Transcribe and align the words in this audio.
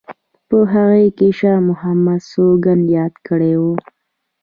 په 0.47 0.57
هغه 0.73 1.01
کې 1.17 1.27
شاه 1.39 1.61
محمد 1.69 2.21
سوګند 2.31 2.83
یاد 2.97 3.13
کړی 3.27 3.53
وو. 3.61 3.73